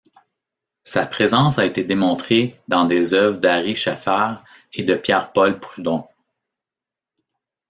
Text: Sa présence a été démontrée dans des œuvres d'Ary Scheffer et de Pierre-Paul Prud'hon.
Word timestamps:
Sa 0.81 1.05
présence 1.05 1.59
a 1.59 1.65
été 1.67 1.83
démontrée 1.83 2.59
dans 2.67 2.85
des 2.85 3.13
œuvres 3.13 3.37
d'Ary 3.37 3.75
Scheffer 3.75 4.33
et 4.73 4.83
de 4.83 4.95
Pierre-Paul 4.95 5.59
Prud'hon. 5.59 6.07